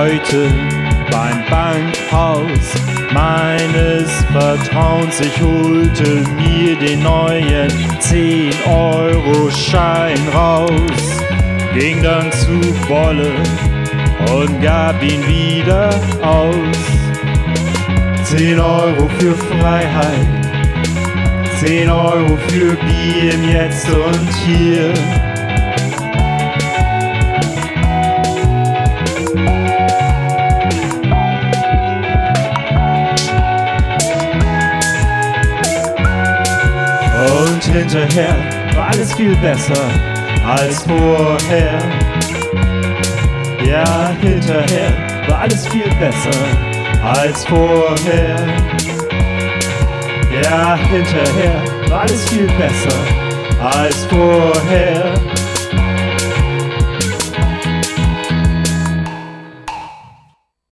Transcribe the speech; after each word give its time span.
heute 0.00 0.48
beim 1.10 1.42
Bankhaus 1.50 2.72
meines 3.12 4.08
Vertrauens. 4.32 5.20
Ich 5.20 5.42
holte 5.42 6.24
mir 6.36 6.78
den 6.78 7.02
neuen 7.02 7.70
10-Euro-Schein 8.00 10.18
raus, 10.34 11.20
ging 11.74 12.02
dann 12.02 12.32
zu 12.32 12.62
Wolle 12.88 13.30
und 14.38 14.62
gab 14.62 15.02
ihn 15.02 15.22
wieder 15.26 15.90
aus. 16.22 16.78
10 18.24 18.58
Euro 18.58 19.06
für 19.18 19.34
Freiheit, 19.34 20.26
10 21.58 21.90
Euro 21.90 22.38
für 22.48 22.74
Bier 22.76 23.34
im 23.34 23.50
Jetzt 23.50 23.86
und 23.90 24.34
Hier. 24.46 24.94
Hinterher 37.72 38.36
war 38.74 38.88
alles 38.88 39.14
viel 39.14 39.36
besser 39.36 39.90
als 40.46 40.82
vorher. 40.82 41.78
Ja, 43.64 44.10
hinterher 44.20 44.92
war 45.28 45.40
alles 45.40 45.66
viel 45.68 45.90
besser 45.98 46.38
als 47.02 47.44
vorher. 47.44 48.36
Ja, 50.42 50.76
hinterher 50.76 51.62
war 51.88 52.00
alles 52.02 52.28
viel 52.28 52.46
besser 52.58 52.98
als 53.60 54.06
vorher. 54.06 55.14